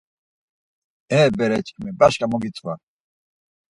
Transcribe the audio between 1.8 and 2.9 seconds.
başǩa mu gitzva?